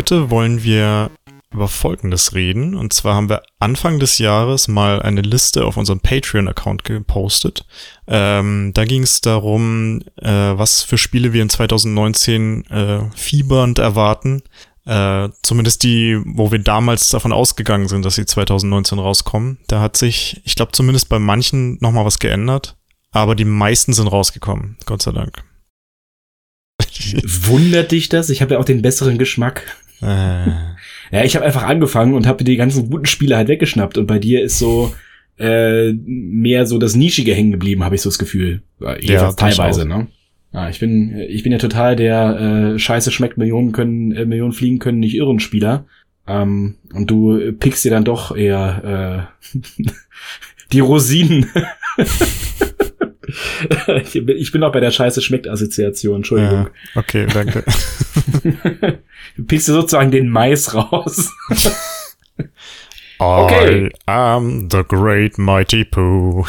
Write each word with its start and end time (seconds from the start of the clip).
Heute 0.00 0.30
wollen 0.30 0.64
wir 0.64 1.10
über 1.52 1.68
Folgendes 1.68 2.32
reden. 2.32 2.74
Und 2.74 2.94
zwar 2.94 3.16
haben 3.16 3.28
wir 3.28 3.42
Anfang 3.58 3.98
des 3.98 4.16
Jahres 4.16 4.66
mal 4.66 5.02
eine 5.02 5.20
Liste 5.20 5.66
auf 5.66 5.76
unserem 5.76 6.00
Patreon-Account 6.00 6.84
gepostet. 6.84 7.66
Ähm, 8.06 8.70
da 8.72 8.86
ging 8.86 9.02
es 9.02 9.20
darum, 9.20 10.00
äh, 10.16 10.26
was 10.30 10.80
für 10.80 10.96
Spiele 10.96 11.34
wir 11.34 11.42
in 11.42 11.50
2019 11.50 12.64
äh, 12.70 13.00
fiebernd 13.14 13.78
erwarten. 13.78 14.42
Äh, 14.86 15.28
zumindest 15.42 15.82
die, 15.82 16.18
wo 16.24 16.50
wir 16.50 16.60
damals 16.60 17.10
davon 17.10 17.34
ausgegangen 17.34 17.88
sind, 17.88 18.06
dass 18.06 18.14
sie 18.14 18.24
2019 18.24 18.98
rauskommen. 18.98 19.58
Da 19.66 19.82
hat 19.82 19.98
sich, 19.98 20.40
ich 20.46 20.54
glaube 20.54 20.72
zumindest 20.72 21.10
bei 21.10 21.18
manchen 21.18 21.76
nochmal 21.82 22.06
was 22.06 22.18
geändert. 22.18 22.78
Aber 23.10 23.34
die 23.34 23.44
meisten 23.44 23.92
sind 23.92 24.06
rausgekommen, 24.06 24.78
Gott 24.86 25.02
sei 25.02 25.12
Dank. 25.12 25.44
Wundert 27.22 27.92
dich 27.92 28.08
das? 28.08 28.30
Ich 28.30 28.40
habe 28.40 28.54
ja 28.54 28.60
auch 28.60 28.64
den 28.64 28.80
besseren 28.80 29.18
Geschmack. 29.18 29.76
Äh. 30.02 30.50
Ja, 31.12 31.24
ich 31.24 31.36
habe 31.36 31.44
einfach 31.44 31.64
angefangen 31.64 32.14
und 32.14 32.26
habe 32.26 32.44
die 32.44 32.56
ganzen 32.56 32.90
guten 32.90 33.06
Spiele 33.06 33.36
halt 33.36 33.48
weggeschnappt 33.48 33.98
und 33.98 34.06
bei 34.06 34.18
dir 34.18 34.42
ist 34.42 34.58
so 34.58 34.94
äh, 35.38 35.92
mehr 35.92 36.66
so 36.66 36.78
das 36.78 36.94
Nischige 36.94 37.34
hängen 37.34 37.52
geblieben, 37.52 37.84
habe 37.84 37.94
ich 37.94 38.02
so 38.02 38.10
das 38.10 38.18
Gefühl. 38.18 38.62
Ja, 39.00 39.32
teilweise, 39.32 39.86
ne? 39.86 40.08
Ja, 40.52 40.68
ich 40.68 40.80
bin 40.80 41.16
ich 41.16 41.42
bin 41.42 41.52
ja 41.52 41.58
total 41.58 41.96
der 41.96 42.74
äh, 42.74 42.78
Scheiße 42.78 43.12
schmeckt 43.12 43.38
Millionen 43.38 43.72
können 43.72 44.12
äh, 44.12 44.24
Millionen 44.24 44.52
fliegen 44.52 44.78
können 44.78 45.00
nicht 45.00 45.14
irren 45.14 45.40
Spieler. 45.40 45.86
Ähm, 46.26 46.76
und 46.92 47.10
du 47.10 47.52
pickst 47.52 47.84
dir 47.84 47.90
dann 47.90 48.04
doch 48.04 48.36
eher 48.36 49.28
äh, 49.54 49.58
die 50.72 50.80
Rosinen. 50.80 51.46
ich 53.86 54.52
bin 54.52 54.62
auch 54.62 54.72
bei 54.72 54.80
der 54.80 54.90
Scheiße 54.90 55.22
schmeckt 55.22 55.48
Assoziation, 55.48 56.16
Entschuldigung. 56.16 56.68
Ja, 56.94 57.00
okay, 57.00 57.26
danke. 57.26 57.64
du 59.36 59.44
pickst 59.44 59.68
dir 59.68 59.72
sozusagen 59.72 60.10
den 60.10 60.28
Mais 60.28 60.74
raus. 60.74 61.30
okay. 63.18 63.86
I 63.86 63.90
am 64.06 64.68
the 64.70 64.82
great 64.86 65.38
mighty 65.38 65.84
Pooh. 65.84 66.46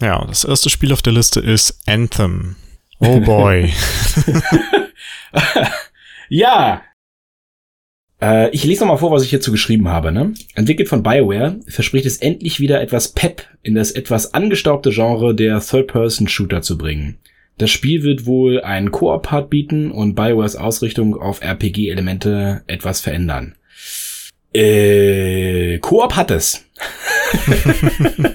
Ja, 0.00 0.24
das 0.24 0.44
erste 0.44 0.70
Spiel 0.70 0.92
auf 0.92 1.02
der 1.02 1.12
Liste 1.12 1.40
ist 1.40 1.80
Anthem. 1.86 2.56
Oh 2.98 3.20
boy. 3.20 3.72
ja, 6.28 6.82
äh, 8.22 8.50
ich 8.50 8.64
lese 8.64 8.84
noch 8.84 8.92
mal 8.92 8.96
vor, 8.96 9.10
was 9.10 9.24
ich 9.24 9.30
hierzu 9.30 9.50
geschrieben 9.50 9.88
habe. 9.88 10.12
Ne? 10.12 10.32
Entwickelt 10.54 10.88
von 10.88 11.02
BioWare 11.02 11.58
verspricht 11.66 12.06
es 12.06 12.18
endlich 12.18 12.60
wieder 12.60 12.80
etwas 12.80 13.08
Pep 13.08 13.48
in 13.62 13.74
das 13.74 13.90
etwas 13.90 14.32
angestaubte 14.32 14.90
Genre 14.90 15.34
der 15.34 15.60
Third-Person-Shooter 15.60 16.62
zu 16.62 16.78
bringen. 16.78 17.18
Das 17.58 17.70
Spiel 17.70 18.02
wird 18.02 18.24
wohl 18.24 18.62
einen 18.62 18.92
Koop-Part 18.92 19.50
bieten 19.50 19.90
und 19.90 20.14
BioWares 20.14 20.56
Ausrichtung 20.56 21.20
auf 21.20 21.42
RPG-Elemente 21.42 22.62
etwas 22.66 23.00
verändern. 23.00 23.56
Äh, 24.54 25.78
Koop 25.78 26.14
hat 26.14 26.30
es. 26.30 26.64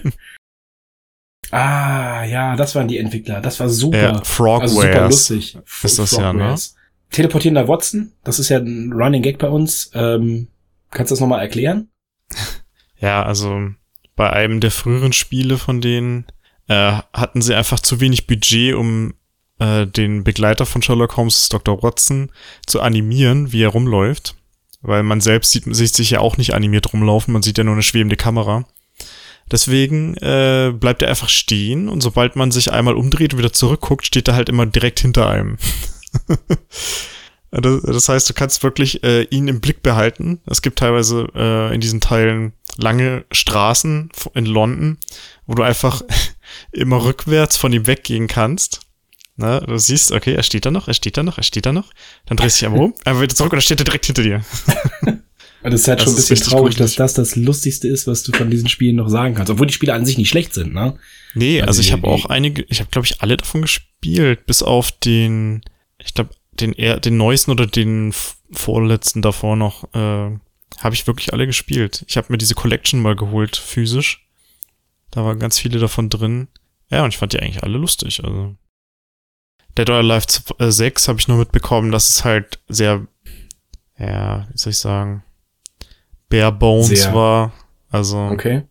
ah, 1.51 2.23
ja, 2.25 2.55
das 2.55 2.75
waren 2.75 2.87
die 2.87 2.97
Entwickler. 2.97 3.41
Das 3.41 3.59
war 3.59 3.69
super. 3.69 3.97
Ja, 3.97 4.23
Frogwares. 4.23 4.77
Also 4.77 4.81
super 4.81 5.05
lustig. 5.05 5.57
Ist 5.83 5.99
das 5.99 6.11
ja, 6.11 6.33
ne? 6.33 6.55
Teleportierender 7.11 7.67
Watson, 7.67 8.11
das 8.23 8.39
ist 8.39 8.49
ja 8.49 8.57
ein 8.57 8.91
Running 8.93 9.21
Gag 9.21 9.37
bei 9.39 9.49
uns. 9.49 9.91
Ähm, 9.93 10.47
kannst 10.91 11.11
du 11.11 11.13
das 11.13 11.19
nochmal 11.21 11.41
erklären? 11.41 11.89
Ja, 12.99 13.21
also 13.21 13.69
bei 14.15 14.31
einem 14.31 14.59
der 14.59 14.71
früheren 14.71 15.13
Spiele 15.13 15.59
von 15.59 15.81
denen 15.81 16.25
äh, 16.67 16.93
hatten 17.13 17.43
sie 17.43 17.53
einfach 17.53 17.79
zu 17.79 17.99
wenig 17.99 18.25
Budget, 18.25 18.73
um 18.73 19.13
äh, 19.59 19.85
den 19.85 20.23
Begleiter 20.23 20.65
von 20.65 20.81
Sherlock 20.81 21.15
Holmes, 21.17 21.49
Dr. 21.49 21.81
Watson, 21.83 22.31
zu 22.65 22.81
animieren, 22.81 23.51
wie 23.51 23.63
er 23.63 23.69
rumläuft. 23.69 24.35
Weil 24.81 25.03
man 25.03 25.21
selbst 25.21 25.51
sieht, 25.51 25.63
sieht 25.67 25.93
sich 25.93 26.11
ja 26.11 26.19
auch 26.19 26.37
nicht 26.37 26.53
animiert 26.53 26.91
rumlaufen, 26.93 27.33
man 27.33 27.43
sieht 27.43 27.57
ja 27.57 27.63
nur 27.63 27.73
eine 27.73 27.83
schwebende 27.83 28.15
Kamera. 28.15 28.65
Deswegen 29.51 30.15
äh, 30.17 30.73
bleibt 30.73 31.01
er 31.01 31.09
einfach 31.09 31.29
stehen 31.29 31.87
und 31.87 32.01
sobald 32.01 32.35
man 32.35 32.51
sich 32.51 32.71
einmal 32.71 32.95
umdreht 32.95 33.33
und 33.33 33.39
wieder 33.39 33.53
zurückguckt, 33.53 34.05
steht 34.05 34.27
er 34.27 34.35
halt 34.35 34.49
immer 34.49 34.65
direkt 34.65 34.99
hinter 34.99 35.29
einem. 35.29 35.57
das, 37.51 38.09
heißt, 38.09 38.29
du 38.29 38.33
kannst 38.33 38.63
wirklich 38.63 39.03
äh, 39.03 39.23
ihn 39.23 39.47
im 39.47 39.61
Blick 39.61 39.83
behalten. 39.83 40.39
Es 40.45 40.61
gibt 40.61 40.79
teilweise 40.79 41.27
äh, 41.35 41.73
in 41.73 41.81
diesen 41.81 42.01
Teilen 42.01 42.53
lange 42.77 43.25
Straßen 43.31 44.09
in 44.33 44.45
London, 44.45 44.97
wo 45.45 45.55
du 45.55 45.63
einfach 45.63 46.01
immer 46.71 47.03
rückwärts 47.03 47.57
von 47.57 47.73
ihm 47.73 47.87
weggehen 47.87 48.27
kannst. 48.27 48.81
Na, 49.39 49.59
du 49.59 49.77
siehst, 49.77 50.11
okay, 50.11 50.33
er 50.33 50.41
steht 50.41 50.65
da 50.65 50.71
noch, 50.71 50.87
er 50.87 50.95
steht 50.95 51.15
da 51.15 51.21
noch, 51.21 51.37
er 51.37 51.43
steht 51.43 51.67
da 51.67 51.71
noch. 51.71 51.91
Dann 52.25 52.37
drehst 52.37 52.57
du 52.57 52.65
dich 52.65 52.67
einmal 52.67 52.85
um, 52.87 52.95
einmal 53.05 53.23
wieder 53.23 53.35
zurück 53.35 53.53
und 53.53 53.57
dann 53.57 53.61
steht 53.61 53.79
er 53.79 53.85
direkt 53.85 54.05
hinter 54.05 54.23
dir. 54.23 54.43
Das 55.63 55.81
ist 55.81 55.87
halt 55.87 55.99
das 55.99 56.05
schon 56.05 56.13
ein 56.13 56.15
bisschen 56.17 56.37
traurig, 56.37 56.75
dass 56.75 56.95
das 56.95 57.13
das 57.13 57.35
Lustigste 57.35 57.87
ist, 57.87 58.07
was 58.07 58.23
du 58.23 58.31
von 58.31 58.49
diesen 58.49 58.69
Spielen 58.69 58.95
noch 58.95 59.09
sagen 59.09 59.35
kannst. 59.35 59.51
Obwohl 59.51 59.67
die 59.67 59.73
Spiele 59.73 59.93
an 59.93 60.05
sich 60.05 60.17
nicht 60.17 60.29
schlecht 60.29 60.53
sind, 60.53 60.73
ne? 60.73 60.97
Nee, 61.33 61.61
also, 61.61 61.69
also 61.69 61.81
ich 61.81 61.91
habe 61.91 62.07
auch 62.07 62.25
einige, 62.25 62.63
ich 62.69 62.79
habe 62.79 62.89
glaube 62.89 63.05
ich 63.05 63.21
alle 63.21 63.37
davon 63.37 63.63
gespielt, 63.63 64.45
bis 64.45 64.63
auf 64.63 64.91
den, 64.91 65.61
ich 66.07 66.13
glaube, 66.13 66.31
den 66.59 66.73
eher, 66.73 66.99
den 66.99 67.17
neuesten 67.17 67.51
oder 67.51 67.67
den 67.67 68.13
vorletzten 68.51 69.21
davor 69.21 69.55
noch, 69.55 69.83
äh, 69.93 70.37
habe 70.79 70.95
ich 70.95 71.07
wirklich 71.07 71.33
alle 71.33 71.45
gespielt. 71.45 72.03
Ich 72.07 72.17
habe 72.17 72.27
mir 72.31 72.37
diese 72.37 72.55
Collection 72.55 73.01
mal 73.01 73.15
geholt, 73.15 73.55
physisch. 73.55 74.27
Da 75.11 75.23
waren 75.23 75.39
ganz 75.39 75.59
viele 75.59 75.79
davon 75.79 76.09
drin. 76.09 76.47
Ja, 76.89 77.03
und 77.03 77.09
ich 77.09 77.17
fand 77.17 77.33
die 77.33 77.39
eigentlich 77.39 77.63
alle 77.63 77.77
lustig. 77.77 78.23
Also. 78.23 78.55
Dead 79.77 79.89
or 79.89 79.97
Alive 79.97 80.25
6 80.59 81.07
habe 81.07 81.19
ich 81.19 81.27
nur 81.27 81.37
mitbekommen, 81.37 81.91
dass 81.91 82.09
es 82.09 82.25
halt 82.25 82.59
sehr, 82.67 83.07
ja, 83.97 84.47
wie 84.51 84.57
soll 84.57 84.71
ich 84.71 84.79
sagen, 84.79 85.23
bare 86.29 86.51
bones 86.51 86.87
sehr. 86.87 87.13
war. 87.13 87.53
Also. 87.89 88.17
Okay. 88.27 88.63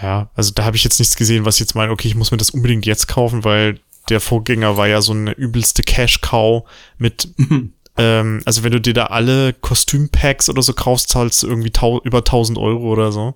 Ja, 0.00 0.30
also 0.34 0.52
da 0.52 0.64
habe 0.64 0.76
ich 0.76 0.84
jetzt 0.84 0.98
nichts 0.98 1.16
gesehen, 1.16 1.44
was 1.44 1.56
ich 1.56 1.60
jetzt 1.60 1.74
meine, 1.74 1.90
okay, 1.90 2.08
ich 2.08 2.14
muss 2.14 2.30
mir 2.30 2.36
das 2.36 2.50
unbedingt 2.50 2.84
jetzt 2.84 3.08
kaufen, 3.08 3.44
weil 3.44 3.80
der 4.08 4.20
Vorgänger 4.20 4.76
war 4.76 4.88
ja 4.88 5.02
so 5.02 5.12
eine 5.12 5.32
übelste 5.32 5.82
Cash-Cow 5.82 6.68
mit, 6.98 7.28
mhm. 7.36 7.72
ähm, 7.96 8.42
also 8.44 8.62
wenn 8.62 8.72
du 8.72 8.80
dir 8.80 8.94
da 8.94 9.06
alle 9.06 9.52
Kostümpacks 9.52 10.48
oder 10.48 10.62
so 10.62 10.72
kaufst, 10.72 11.08
zahlst 11.08 11.42
du 11.42 11.48
irgendwie 11.48 11.72
über 12.04 12.18
1000 12.18 12.58
Euro 12.58 12.92
oder 12.92 13.12
so. 13.12 13.34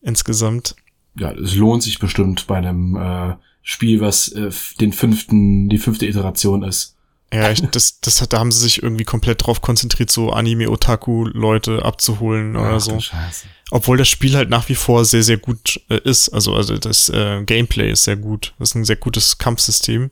Insgesamt. 0.00 0.76
Ja, 1.16 1.32
es 1.32 1.56
lohnt 1.56 1.82
sich 1.82 1.98
bestimmt 1.98 2.46
bei 2.46 2.56
einem 2.56 2.96
äh, 2.96 3.34
Spiel, 3.62 4.00
was 4.00 4.28
äh, 4.28 4.50
den 4.80 4.92
fünften, 4.92 5.68
die 5.68 5.78
fünfte 5.78 6.06
Iteration 6.06 6.62
ist. 6.62 6.96
Ja, 7.32 7.50
ich, 7.50 7.60
das, 7.60 8.00
das 8.00 8.22
hat, 8.22 8.32
da 8.32 8.38
haben 8.38 8.52
sie 8.52 8.60
sich 8.60 8.82
irgendwie 8.82 9.04
komplett 9.04 9.46
drauf 9.46 9.60
konzentriert, 9.60 10.10
so 10.10 10.30
Anime-Otaku-Leute 10.30 11.84
abzuholen 11.84 12.56
Ach, 12.56 12.60
oder 12.60 12.80
so. 12.80 12.98
Scheiße. 12.98 13.46
Obwohl 13.70 13.98
das 13.98 14.08
Spiel 14.08 14.34
halt 14.34 14.48
nach 14.48 14.68
wie 14.70 14.74
vor 14.74 15.04
sehr, 15.04 15.22
sehr 15.22 15.36
gut 15.36 15.80
äh, 15.90 16.00
ist. 16.04 16.30
Also, 16.30 16.54
also 16.54 16.78
das 16.78 17.10
äh, 17.10 17.42
Gameplay 17.44 17.90
ist 17.90 18.04
sehr 18.04 18.16
gut. 18.16 18.54
Das 18.58 18.70
ist 18.70 18.74
ein 18.76 18.84
sehr 18.86 18.96
gutes 18.96 19.36
Kampfsystem. 19.36 20.10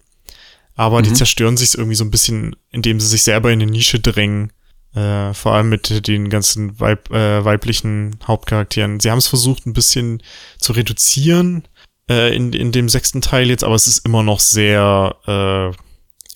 Aber 0.75 0.99
mhm. 0.99 1.05
die 1.05 1.13
zerstören 1.15 1.57
sich 1.57 1.77
irgendwie 1.77 1.97
so 1.97 2.05
ein 2.05 2.11
bisschen, 2.11 2.55
indem 2.71 3.01
sie 3.01 3.09
sich 3.09 3.23
selber 3.23 3.51
in 3.51 3.63
eine 3.63 3.71
Nische 3.71 3.99
drängen. 3.99 4.53
Äh, 4.95 5.33
vor 5.33 5.53
allem 5.53 5.71
mit 5.71 6.07
den 6.07 6.29
ganzen 6.29 6.79
Weib, 6.81 7.11
äh, 7.11 7.45
weiblichen 7.45 8.17
Hauptcharakteren. 8.27 9.01
Sie 9.01 9.11
haben 9.11 9.19
es 9.19 9.27
versucht, 9.27 9.67
ein 9.67 9.73
bisschen 9.73 10.23
zu 10.59 10.73
reduzieren 10.73 11.67
äh, 12.11 12.35
in, 12.35 12.53
in 12.53 12.73
dem 12.73 12.89
sechsten 12.89 13.21
Teil 13.21 13.49
jetzt, 13.49 13.65
aber 13.65 13.75
es 13.75 13.87
ist 13.87 14.07
immer 14.07 14.23
noch 14.23 14.41
sehr 14.41 15.17
äh, 15.27 15.86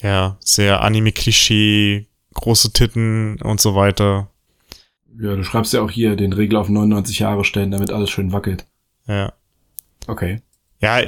Ja, 0.02 0.38
sehr 0.40 0.82
Anime-Klischee, 0.82 2.06
große 2.34 2.72
Titten 2.72 3.40
und 3.42 3.60
so 3.60 3.74
weiter. 3.74 4.30
Ja, 5.20 5.36
du 5.36 5.44
schreibst 5.44 5.72
ja 5.72 5.82
auch 5.82 5.90
hier 5.90 6.16
den 6.16 6.32
Regel 6.32 6.56
auf 6.56 6.68
99 6.68 7.18
Jahre 7.18 7.44
stellen, 7.44 7.70
damit 7.70 7.90
alles 7.90 8.10
schön 8.10 8.32
wackelt. 8.32 8.64
Ja. 9.06 9.32
Okay. 10.06 10.40
Ja, 10.80 11.00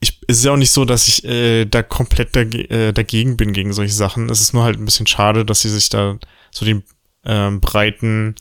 ich, 0.00 0.18
es 0.26 0.38
ist 0.38 0.44
ja 0.44 0.52
auch 0.52 0.56
nicht 0.56 0.72
so, 0.72 0.84
dass 0.84 1.06
ich 1.06 1.24
äh, 1.24 1.66
da 1.66 1.82
komplett 1.82 2.34
dage 2.34 2.68
äh, 2.70 2.92
dagegen 2.92 3.36
bin 3.36 3.52
gegen 3.52 3.72
solche 3.72 3.92
Sachen. 3.92 4.28
Es 4.30 4.40
ist 4.40 4.54
nur 4.54 4.64
halt 4.64 4.78
ein 4.78 4.84
bisschen 4.84 5.06
schade, 5.06 5.44
dass 5.44 5.60
sie 5.60 5.68
sich 5.68 5.88
da 5.88 6.18
so 6.50 6.64
den 6.64 6.82
ähm, 7.24 7.60
breiten, 7.60 8.34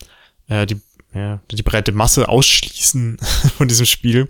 äh, 0.48 0.66
die, 0.66 0.82
ja, 1.14 1.42
die 1.52 1.62
breite 1.62 1.92
Masse 1.92 2.30
ausschließen 2.30 3.18
von 3.58 3.68
diesem 3.68 3.86
Spiel. 3.86 4.30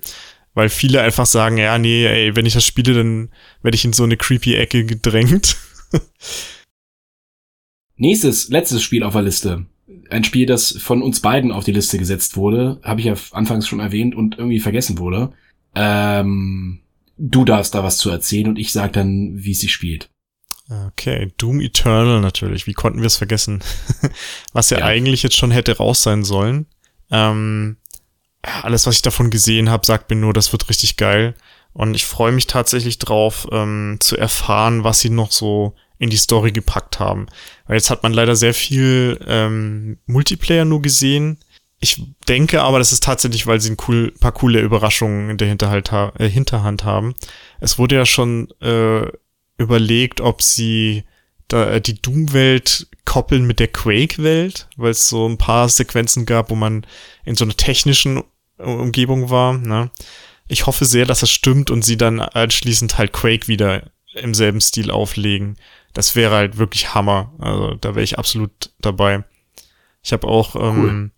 Weil 0.56 0.70
viele 0.70 1.02
einfach 1.02 1.28
sagen, 1.28 1.58
ja, 1.58 1.78
nee, 1.78 2.06
ey, 2.06 2.36
wenn 2.36 2.48
ich 2.48 2.54
das 2.56 2.66
spiele, 2.66 2.96
dann 2.96 3.30
werde 3.62 3.76
ich 3.76 3.86
in 3.86 3.94
so 3.94 4.04
eine 4.04 4.18
creepy 4.18 4.56
Ecke 4.56 4.84
gedrängt. 4.84 5.56
Nächstes, 7.96 8.50
letztes 8.50 8.82
Spiel 8.82 9.04
auf 9.04 9.14
der 9.14 9.24
Liste. 9.24 9.66
Ein 10.10 10.24
Spiel, 10.24 10.46
das 10.46 10.78
von 10.80 11.02
uns 11.02 11.20
beiden 11.20 11.52
auf 11.52 11.66
die 11.66 11.72
Liste 11.72 11.98
gesetzt 11.98 12.38
wurde, 12.38 12.80
habe 12.84 13.02
ich 13.02 13.08
ja 13.08 13.16
anfangs 13.32 13.68
schon 13.68 13.80
erwähnt 13.80 14.16
und 14.16 14.38
irgendwie 14.38 14.60
vergessen 14.60 14.98
wurde. 15.00 15.34
Ähm, 15.76 16.80
du 17.18 17.46
darfst 17.46 17.76
da 17.76 17.84
was 17.84 17.98
zu 17.98 18.10
erzählen 18.10 18.48
und 18.48 18.58
ich 18.58 18.72
sag 18.72 18.94
dann, 18.94 19.44
wie 19.44 19.52
es 19.52 19.60
sich 19.60 19.74
spielt. 19.74 20.10
Okay, 20.70 21.32
Doom 21.38 21.62
Eternal 21.62 22.22
natürlich. 22.22 22.68
Wie 22.68 22.74
konnten 22.74 23.00
wir 23.00 23.08
es 23.08 23.18
vergessen? 23.18 23.64
was 24.54 24.70
ja, 24.70 24.80
ja, 24.80 24.86
eigentlich 24.86 25.24
jetzt 25.24 25.36
schon 25.36 25.52
hätte 25.52 25.78
raus 25.78 26.04
sein 26.04 26.24
sollen. 26.24 26.68
Ähm, 27.10 27.78
alles, 28.42 28.86
was 28.86 28.96
ich 28.96 29.02
davon 29.02 29.32
gesehen 29.32 29.70
habe, 29.70 29.86
sagt 29.86 30.10
mir 30.10 30.16
nur, 30.16 30.34
das 30.34 30.52
wird 30.52 30.70
richtig 30.70 30.96
geil. 30.96 31.36
Und 31.80 31.94
ich 31.94 32.06
freue 32.06 32.34
mich 32.34 32.46
tatsächlich 32.46 33.00
drauf, 33.00 33.48
ähm, 33.54 34.00
zu 34.02 34.18
erfahren, 34.18 34.84
was 34.84 35.00
sie 35.00 35.10
noch 35.10 35.32
so 35.32 35.76
in 35.98 36.10
die 36.10 36.18
Story 36.18 36.52
gepackt 36.52 37.00
haben. 37.00 37.28
Weil 37.68 37.78
jetzt 37.78 37.90
hat 37.90 38.04
man 38.04 38.12
leider 38.12 38.36
sehr 38.36 38.54
viel 38.54 39.18
ähm, 39.26 39.98
Multiplayer 40.06 40.66
nur 40.66 40.82
gesehen. 40.82 41.38
Ich 41.80 42.04
denke 42.28 42.64
aber, 42.64 42.80
das 42.80 42.92
ist 42.92 43.06
tatsächlich, 43.06 43.48
weil 43.48 43.62
sie 43.62 43.72
ein 43.72 43.78
cool, 43.88 44.12
paar 44.20 44.34
coole 44.34 44.60
Überraschungen 44.60 45.30
in 45.30 45.38
der 45.38 45.48
Hinterhalt 45.48 45.94
ha 45.94 46.12
äh, 46.20 46.28
Hinterhand 46.28 46.84
haben. 46.84 47.14
Es 47.62 47.78
wurde 47.78 47.96
ja 47.96 48.06
schon 48.06 48.52
äh, 48.60 49.08
überlegt, 49.58 50.20
ob 50.20 50.42
sie 50.42 51.06
da, 51.48 51.72
äh, 51.72 51.80
die 51.80 52.02
Doom-Welt 52.02 52.88
koppeln 53.06 53.48
mit 53.48 53.62
der 53.62 53.70
Quake-Welt, 53.70 54.68
weil 54.76 54.92
es 54.92 55.08
so 55.08 55.26
ein 55.26 55.38
paar 55.38 55.70
Sequenzen 55.70 56.26
gab, 56.26 56.50
wo 56.50 56.56
man 56.56 56.86
in 57.24 57.36
so 57.36 57.46
einer 57.46 57.56
technischen 57.56 58.22
Umgebung 58.58 59.30
war. 59.30 59.54
Ne? 59.58 59.92
Ich 60.50 60.66
hoffe 60.66 60.84
sehr, 60.86 61.06
dass 61.06 61.22
das 61.22 61.32
stimmt 61.32 61.72
und 61.72 61.86
sie 61.86 61.96
dann 61.96 62.20
anschließend 62.20 62.98
halt 62.98 63.14
Quake 63.14 63.48
wieder 63.48 63.84
im 64.16 64.34
selben 64.34 64.60
Stil 64.60 64.92
auflegen. 64.92 65.56
Das 65.94 66.16
wäre 66.16 66.36
halt 66.36 66.58
wirklich 66.58 66.94
Hammer. 66.94 67.32
Also 67.40 67.76
da 67.76 67.96
wäre 67.96 68.04
ich 68.04 68.18
absolut 68.18 68.72
dabei. 68.82 69.24
Ich 70.04 70.12
habe 70.12 70.28
auch 70.28 70.56
ähm, 70.56 70.84
cool. 70.84 71.12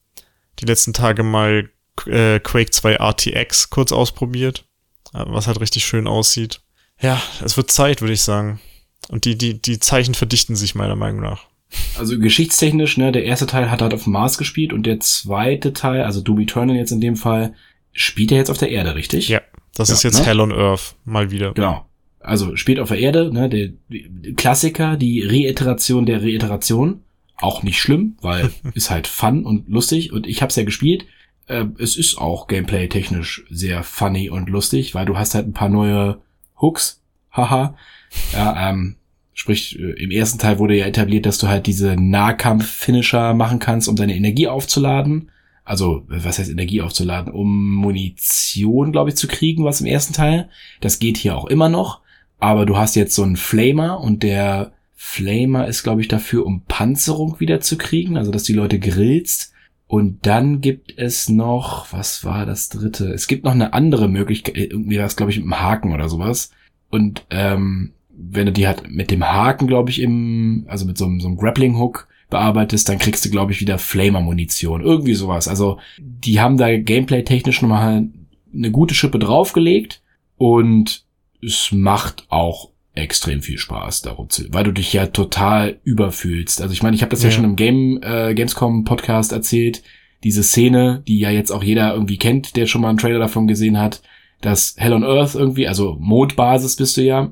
die 0.59 0.65
letzten 0.65 0.93
Tage 0.93 1.23
mal 1.23 1.69
äh, 2.05 2.39
Quake 2.39 2.71
2 2.71 2.95
RTX 2.95 3.69
kurz 3.69 3.91
ausprobiert, 3.91 4.65
äh, 5.13 5.23
was 5.25 5.47
halt 5.47 5.61
richtig 5.61 5.85
schön 5.85 6.07
aussieht. 6.07 6.61
Ja, 6.99 7.21
es 7.43 7.57
wird 7.57 7.71
Zeit, 7.71 8.01
würde 8.01 8.13
ich 8.13 8.21
sagen. 8.21 8.59
Und 9.09 9.25
die, 9.25 9.37
die, 9.37 9.61
die 9.61 9.79
Zeichen 9.79 10.13
verdichten 10.13 10.55
sich 10.55 10.75
meiner 10.75 10.95
Meinung 10.95 11.21
nach. 11.21 11.45
Also 11.97 12.19
geschichtstechnisch, 12.19 12.97
ne, 12.97 13.11
der 13.11 13.23
erste 13.23 13.47
Teil 13.47 13.71
hat 13.71 13.81
halt 13.81 13.93
auf 13.93 14.03
dem 14.03 14.13
Mars 14.13 14.37
gespielt 14.37 14.73
und 14.73 14.85
der 14.85 14.99
zweite 14.99 15.73
Teil, 15.73 16.03
also 16.03 16.21
Doom 16.21 16.41
Eternal 16.41 16.75
jetzt 16.75 16.91
in 16.91 17.01
dem 17.01 17.15
Fall, 17.15 17.55
spielt 17.93 18.31
er 18.31 18.37
jetzt 18.37 18.49
auf 18.49 18.57
der 18.57 18.69
Erde, 18.69 18.95
richtig? 18.95 19.27
Ja, 19.27 19.41
das 19.75 19.89
ja, 19.89 19.95
ist 19.95 20.03
jetzt 20.03 20.19
ne? 20.19 20.25
Hell 20.25 20.39
on 20.39 20.51
Earth, 20.51 20.95
mal 21.05 21.31
wieder. 21.31 21.53
Genau. 21.53 21.85
Also 22.19 22.55
spielt 22.55 22.79
auf 22.79 22.89
der 22.89 22.99
Erde, 22.99 23.33
ne, 23.33 23.49
der 23.49 24.33
Klassiker, 24.35 24.95
die 24.95 25.23
Reiteration 25.23 26.05
der 26.05 26.21
Reiteration. 26.21 27.01
Auch 27.37 27.63
nicht 27.63 27.79
schlimm, 27.79 28.17
weil 28.21 28.51
ist 28.73 28.91
halt 28.91 29.07
fun 29.07 29.45
und 29.45 29.67
lustig 29.67 30.13
und 30.13 30.27
ich 30.27 30.41
hab's 30.41 30.55
ja 30.55 30.63
gespielt. 30.63 31.05
Äh, 31.47 31.65
es 31.79 31.97
ist 31.97 32.17
auch 32.17 32.47
gameplay-technisch 32.47 33.45
sehr 33.49 33.83
funny 33.83 34.29
und 34.29 34.49
lustig, 34.49 34.93
weil 34.93 35.05
du 35.05 35.17
hast 35.17 35.33
halt 35.33 35.47
ein 35.47 35.53
paar 35.53 35.69
neue 35.69 36.19
Hooks. 36.59 37.01
Haha. 37.31 37.75
Ja, 38.33 38.69
ähm, 38.69 38.97
sprich, 39.33 39.79
äh, 39.79 39.93
im 40.03 40.11
ersten 40.11 40.37
Teil 40.37 40.59
wurde 40.59 40.75
ja 40.77 40.85
etabliert, 40.85 41.25
dass 41.25 41.39
du 41.39 41.47
halt 41.47 41.65
diese 41.65 41.95
Nahkampf-Finisher 41.95 43.33
machen 43.33 43.59
kannst, 43.59 43.87
um 43.87 43.95
deine 43.95 44.15
Energie 44.15 44.47
aufzuladen. 44.47 45.30
Also, 45.63 46.03
was 46.07 46.39
heißt 46.39 46.49
Energie 46.49 46.81
aufzuladen? 46.81 47.31
Um 47.31 47.75
Munition, 47.75 48.91
glaube 48.91 49.11
ich, 49.11 49.15
zu 49.15 49.27
kriegen, 49.27 49.63
was 49.63 49.81
im 49.81 49.87
ersten 49.87 50.13
Teil. 50.13 50.49
Das 50.79 50.99
geht 50.99 51.17
hier 51.17 51.37
auch 51.37 51.45
immer 51.45 51.69
noch. 51.69 52.01
Aber 52.39 52.65
du 52.65 52.77
hast 52.77 52.95
jetzt 52.95 53.13
so 53.13 53.23
einen 53.23 53.37
Flamer 53.37 53.99
und 53.99 54.23
der 54.23 54.73
Flamer 54.95 55.67
ist, 55.67 55.83
glaube 55.83 56.01
ich, 56.01 56.07
dafür, 56.07 56.45
um 56.45 56.63
Panzerung 56.65 57.39
wieder 57.39 57.61
zu 57.61 57.77
kriegen, 57.77 58.17
also 58.17 58.31
dass 58.31 58.43
die 58.43 58.53
Leute 58.53 58.79
grillst. 58.79 59.53
Und 59.87 60.25
dann 60.25 60.61
gibt 60.61 60.97
es 60.97 61.27
noch, 61.27 61.91
was 61.91 62.23
war 62.23 62.45
das 62.45 62.69
dritte? 62.69 63.11
Es 63.11 63.27
gibt 63.27 63.43
noch 63.43 63.51
eine 63.51 63.73
andere 63.73 64.07
Möglichkeit, 64.07 64.57
irgendwie 64.57 64.97
war 64.97 65.05
es, 65.05 65.15
glaube 65.15 65.31
ich, 65.31 65.37
mit 65.37 65.45
einem 65.45 65.59
Haken 65.59 65.93
oder 65.93 66.07
sowas. 66.07 66.51
Und 66.89 67.25
ähm, 67.29 67.93
wenn 68.09 68.45
du 68.45 68.51
die 68.51 68.67
halt 68.67 68.89
mit 68.89 69.11
dem 69.11 69.23
Haken, 69.23 69.67
glaube 69.67 69.89
ich, 69.89 69.99
im, 70.01 70.65
also 70.67 70.85
mit 70.85 70.97
so 70.97 71.05
so 71.19 71.27
einem 71.27 71.37
Grappling-Hook 71.37 72.07
bearbeitest, 72.31 72.89
dann 72.89 72.97
kriegst 72.97 73.23
du, 73.23 73.29
glaube 73.29 73.51
ich, 73.51 73.61
wieder 73.61 73.77
Flamer-Munition. 73.77 74.81
Irgendwie 74.81 75.13
sowas. 75.13 75.47
Also, 75.47 75.77
die 75.99 76.41
haben 76.41 76.57
da 76.57 76.75
gameplay-technisch 76.75 77.61
nochmal 77.61 78.07
eine 78.53 78.71
gute 78.71 78.95
Schippe 78.95 79.19
draufgelegt 79.19 80.01
und 80.37 81.05
es 81.43 81.71
macht 81.71 82.25
auch 82.29 82.71
extrem 82.93 83.41
viel 83.41 83.57
Spaß 83.57 84.01
darum 84.01 84.29
zu, 84.29 84.51
weil 84.51 84.63
du 84.63 84.71
dich 84.71 84.91
ja 84.91 85.07
total 85.07 85.79
überfühlst. 85.83 86.61
Also 86.61 86.73
ich 86.73 86.83
meine, 86.83 86.95
ich 86.95 87.01
habe 87.01 87.11
das 87.11 87.23
ja. 87.23 87.29
ja, 87.29 87.35
schon 87.35 87.45
im 87.45 87.55
Game 87.55 88.01
äh, 88.03 88.33
Gamescom 88.33 88.83
Podcast 88.83 89.31
erzählt, 89.31 89.81
diese 90.23 90.43
Szene, 90.43 91.01
die 91.07 91.19
ja 91.19 91.31
jetzt 91.31 91.51
auch 91.51 91.63
jeder 91.63 91.93
irgendwie 91.93 92.17
kennt, 92.17 92.55
der 92.55 92.67
schon 92.67 92.81
mal 92.81 92.89
einen 92.89 92.97
Trailer 92.97 93.19
davon 93.19 93.47
gesehen 93.47 93.79
hat, 93.79 94.01
dass 94.41 94.75
Hell 94.77 94.93
on 94.93 95.03
Earth 95.03 95.35
irgendwie, 95.35 95.67
also 95.67 95.95
Mondbasis 95.99 96.75
bist 96.75 96.97
du 96.97 97.03
ja, 97.03 97.31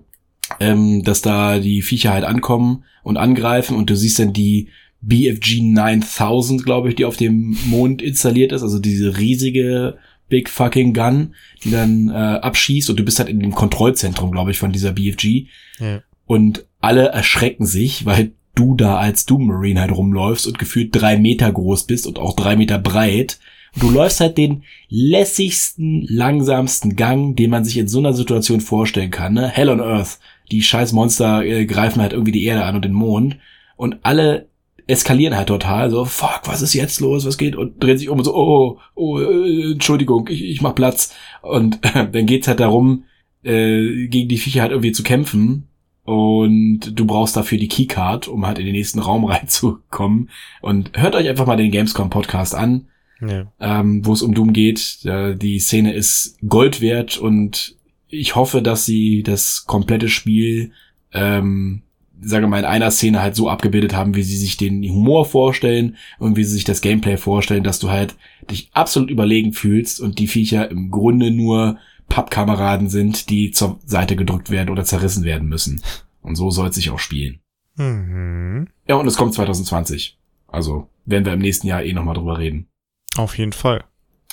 ähm, 0.59 1.03
dass 1.03 1.21
da 1.21 1.59
die 1.59 1.81
Viecher 1.81 2.13
halt 2.13 2.23
ankommen 2.23 2.85
und 3.03 3.17
angreifen 3.17 3.75
und 3.75 3.89
du 3.89 3.95
siehst 3.95 4.19
dann 4.19 4.33
die 4.33 4.69
BFG 5.01 5.61
9000, 5.61 6.63
glaube 6.63 6.89
ich, 6.89 6.95
die 6.95 7.05
auf 7.05 7.17
dem 7.17 7.57
Mond 7.65 8.01
installiert 8.01 8.51
ist, 8.51 8.63
also 8.63 8.79
diese 8.79 9.17
riesige 9.17 9.97
Big 10.27 10.49
fucking 10.49 10.93
Gun, 10.93 11.33
die 11.63 11.71
dann 11.71 12.09
äh, 12.09 12.13
abschießt 12.13 12.89
und 12.89 12.99
du 12.99 13.03
bist 13.03 13.19
halt 13.19 13.29
in 13.29 13.39
dem 13.39 13.55
Kontrollzentrum, 13.55 14.31
glaube 14.31 14.51
ich, 14.51 14.59
von 14.59 14.71
dieser 14.71 14.91
BFG. 14.91 15.47
Ja. 15.79 16.01
Und 16.25 16.65
alle 16.81 17.07
erschrecken 17.07 17.65
sich, 17.65 18.05
weil 18.05 18.31
du 18.53 18.75
da 18.75 18.97
als 18.97 19.25
Doom 19.25 19.47
Marine 19.47 19.81
halt 19.81 19.91
rumläufst 19.91 20.45
und 20.45 20.59
gefühlt 20.59 20.89
drei 20.91 21.17
Meter 21.17 21.51
groß 21.51 21.85
bist 21.85 22.05
und 22.05 22.19
auch 22.19 22.35
drei 22.35 22.55
Meter 22.55 22.77
breit 22.77 23.39
Du 23.77 23.89
läufst 23.89 24.19
halt 24.19 24.37
den 24.37 24.63
lässigsten, 24.89 26.05
langsamsten 26.09 26.95
Gang, 26.95 27.35
den 27.35 27.49
man 27.49 27.63
sich 27.63 27.77
in 27.77 27.87
so 27.87 27.99
einer 27.99 28.13
Situation 28.13 28.61
vorstellen 28.61 29.11
kann. 29.11 29.33
Ne? 29.33 29.47
Hell 29.47 29.69
on 29.69 29.81
Earth. 29.81 30.19
Die 30.51 30.63
scheiß 30.63 30.93
Monster 30.93 31.43
äh, 31.43 31.65
greifen 31.65 32.01
halt 32.01 32.13
irgendwie 32.13 32.31
die 32.31 32.45
Erde 32.45 32.65
an 32.65 32.75
und 32.75 32.85
den 32.85 32.93
Mond. 32.93 33.37
Und 33.75 33.97
alle 34.01 34.47
eskalieren 34.89 35.35
halt 35.35 35.47
total. 35.47 35.89
So, 35.89 36.05
fuck, 36.05 36.41
was 36.45 36.61
ist 36.61 36.73
jetzt 36.73 36.99
los? 36.99 37.25
Was 37.25 37.37
geht? 37.37 37.55
Und 37.55 37.81
drehen 37.81 37.97
sich 37.97 38.09
um 38.09 38.17
und 38.17 38.25
so, 38.25 38.35
oh, 38.35 38.79
oh, 38.95 39.19
äh, 39.19 39.71
Entschuldigung, 39.71 40.27
ich, 40.29 40.43
ich 40.43 40.61
mach 40.61 40.75
Platz. 40.75 41.15
Und 41.41 41.79
äh, 41.83 42.07
dann 42.11 42.25
geht's 42.25 42.47
halt 42.47 42.59
darum, 42.59 43.05
äh, 43.43 44.07
gegen 44.07 44.29
die 44.29 44.37
Viecher 44.37 44.61
halt 44.61 44.71
irgendwie 44.71 44.91
zu 44.91 45.03
kämpfen. 45.03 45.67
Und 46.03 46.99
du 46.99 47.05
brauchst 47.05 47.37
dafür 47.37 47.59
die 47.59 47.67
Keycard, 47.67 48.27
um 48.27 48.45
halt 48.47 48.57
in 48.57 48.65
den 48.65 48.73
nächsten 48.73 48.99
Raum 48.99 49.25
reinzukommen. 49.25 50.29
Und 50.61 50.91
hört 50.95 51.15
euch 51.15 51.29
einfach 51.29 51.45
mal 51.45 51.57
den 51.57 51.71
Gamescom 51.71 52.09
Podcast 52.09 52.55
an 52.55 52.87
ja. 53.21 53.51
ähm, 53.59 54.05
wo 54.05 54.13
es 54.13 54.21
um 54.21 54.33
Doom 54.33 54.53
geht. 54.53 54.99
Äh, 55.05 55.35
die 55.35 55.59
Szene 55.59 55.93
ist 55.93 56.37
Gold 56.47 56.81
wert 56.81 57.17
und 57.17 57.75
ich 58.07 58.35
hoffe, 58.35 58.61
dass 58.61 58.85
sie 58.85 59.23
das 59.23 59.65
komplette 59.65 60.09
Spiel, 60.09 60.71
ähm, 61.13 61.83
sage 62.21 62.47
mal, 62.47 62.59
in 62.59 62.65
einer 62.65 62.91
Szene 62.91 63.21
halt 63.21 63.35
so 63.35 63.49
abgebildet 63.49 63.95
haben, 63.95 64.15
wie 64.15 64.23
sie 64.23 64.37
sich 64.37 64.57
den 64.57 64.83
Humor 64.83 65.25
vorstellen 65.25 65.97
und 66.17 66.35
wie 66.35 66.43
sie 66.43 66.53
sich 66.53 66.63
das 66.63 66.81
Gameplay 66.81 67.17
vorstellen, 67.17 67.63
dass 67.63 67.79
du 67.79 67.89
halt 67.89 68.15
dich 68.49 68.69
absolut 68.73 69.09
überlegen 69.09 69.53
fühlst 69.53 69.99
und 69.99 70.19
die 70.19 70.27
Viecher 70.27 70.69
im 70.69 70.91
Grunde 70.91 71.31
nur 71.31 71.77
Pappkameraden 72.09 72.89
sind, 72.89 73.29
die 73.29 73.51
zur 73.51 73.79
Seite 73.85 74.15
gedrückt 74.15 74.49
werden 74.49 74.69
oder 74.69 74.83
zerrissen 74.83 75.23
werden 75.23 75.47
müssen. 75.47 75.81
Und 76.21 76.35
so 76.35 76.49
soll 76.49 76.69
es 76.69 76.75
sich 76.75 76.89
auch 76.89 76.99
spielen. 76.99 77.39
Mhm. 77.75 78.67
Ja, 78.87 78.95
und 78.95 79.07
es 79.07 79.15
kommt 79.15 79.33
2020. 79.33 80.17
Also 80.47 80.89
werden 81.05 81.25
wir 81.25 81.33
im 81.33 81.39
nächsten 81.39 81.67
Jahr 81.67 81.83
eh 81.83 81.93
nochmal 81.93 82.15
drüber 82.15 82.37
reden. 82.37 82.67
Auf 83.15 83.37
jeden 83.37 83.53
Fall. 83.53 83.83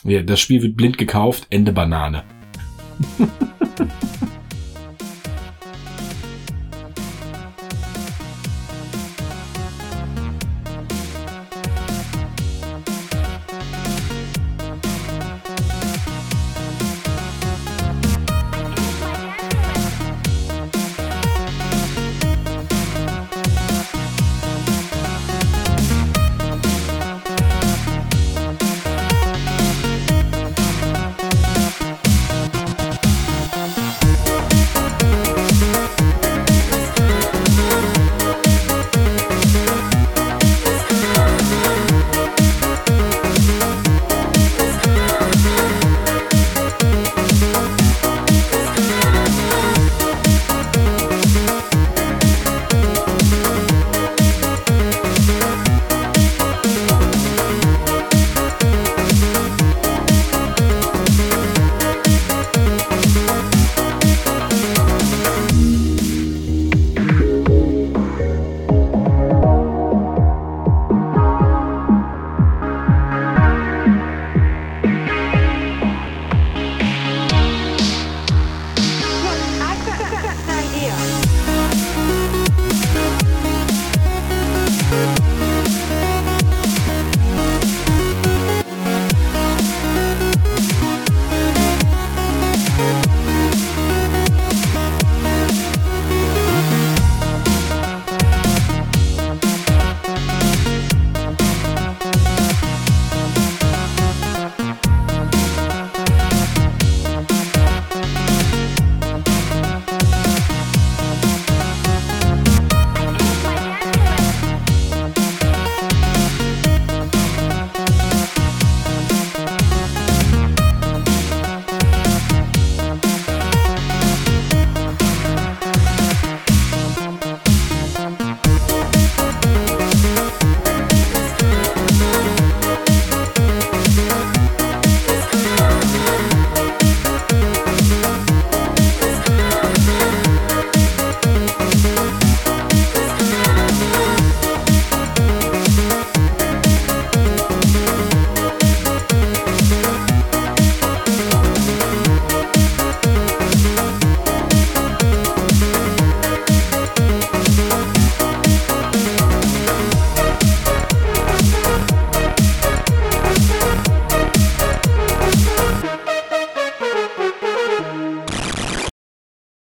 Ja, 0.03 0.23
das 0.23 0.41
Spiel 0.41 0.63
wird 0.63 0.77
blind 0.77 0.99
gekauft, 0.99 1.47
Ende 1.51 1.73
Banane. 1.73 2.25